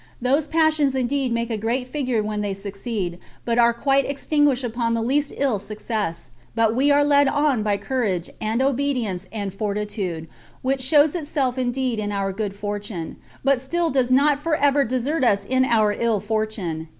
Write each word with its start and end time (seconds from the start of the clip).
Those 0.19 0.47
passions 0.47 0.95
indeed 0.95 1.31
make 1.31 1.51
a 1.51 1.57
great 1.61 1.87
figure 1.87 2.23
when 2.23 2.41
they 2.41 2.55
succeed, 2.55 3.19
but 3.45 3.59
are 3.59 3.71
quite 3.71 4.03
extinguished 4.09 4.63
upon 4.63 4.95
the 4.95 5.01
least 5.03 5.31
ill 5.37 5.59
success; 5.59 6.31
but 6.55 6.73
we 6.73 6.89
are 6.89 7.03
led 7.03 7.27
on 7.27 7.61
by 7.61 7.77
courage, 7.77 8.27
and 8.41 8.63
obedience, 8.63 9.27
and 9.31 9.53
fortitude, 9.53 10.27
which 10.63 10.81
shows 10.81 11.13
itself 11.13 11.55
indeed 11.59 11.99
in 11.99 12.11
our 12.11 12.31
good 12.33 12.55
fortune, 12.55 13.17
but 13.43 13.61
still 13.61 13.91
does 13.91 14.09
not 14.09 14.39
for 14.39 14.55
ever 14.55 14.83
desert 14.83 15.23
us 15.23 15.45
in 15.45 15.63
our 15.65 15.93
ill 15.93 16.19
fortune. 16.19 16.87